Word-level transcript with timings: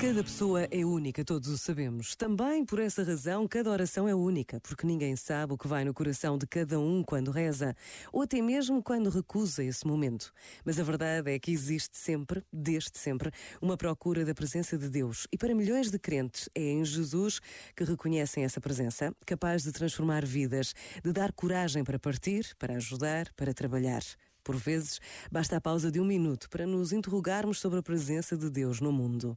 Cada 0.00 0.24
pessoa 0.24 0.62
é 0.70 0.82
única, 0.82 1.22
todos 1.22 1.50
o 1.50 1.58
sabemos. 1.58 2.16
Também 2.16 2.64
por 2.64 2.78
essa 2.78 3.04
razão, 3.04 3.46
cada 3.46 3.70
oração 3.70 4.08
é 4.08 4.14
única, 4.14 4.58
porque 4.58 4.86
ninguém 4.86 5.14
sabe 5.14 5.52
o 5.52 5.58
que 5.58 5.68
vai 5.68 5.84
no 5.84 5.92
coração 5.92 6.38
de 6.38 6.46
cada 6.46 6.80
um 6.80 7.04
quando 7.04 7.30
reza, 7.30 7.76
ou 8.10 8.22
até 8.22 8.40
mesmo 8.40 8.82
quando 8.82 9.10
recusa 9.10 9.62
esse 9.62 9.86
momento. 9.86 10.32
Mas 10.64 10.80
a 10.80 10.82
verdade 10.82 11.30
é 11.30 11.38
que 11.38 11.52
existe 11.52 11.98
sempre, 11.98 12.42
desde 12.50 12.98
sempre, 12.98 13.30
uma 13.60 13.76
procura 13.76 14.24
da 14.24 14.34
presença 14.34 14.78
de 14.78 14.88
Deus. 14.88 15.26
E 15.30 15.36
para 15.36 15.54
milhões 15.54 15.90
de 15.90 15.98
crentes, 15.98 16.48
é 16.54 16.62
em 16.62 16.82
Jesus 16.82 17.38
que 17.76 17.84
reconhecem 17.84 18.42
essa 18.42 18.58
presença, 18.58 19.14
capaz 19.26 19.64
de 19.64 19.70
transformar 19.70 20.24
vidas, 20.24 20.74
de 21.04 21.12
dar 21.12 21.30
coragem 21.30 21.84
para 21.84 21.98
partir, 21.98 22.56
para 22.58 22.76
ajudar, 22.76 23.30
para 23.36 23.52
trabalhar. 23.52 24.02
Por 24.42 24.56
vezes, 24.56 24.98
basta 25.30 25.58
a 25.58 25.60
pausa 25.60 25.90
de 25.90 26.00
um 26.00 26.06
minuto 26.06 26.48
para 26.48 26.66
nos 26.66 26.90
interrogarmos 26.90 27.60
sobre 27.60 27.80
a 27.80 27.82
presença 27.82 28.34
de 28.34 28.48
Deus 28.48 28.80
no 28.80 28.90
mundo. 28.90 29.36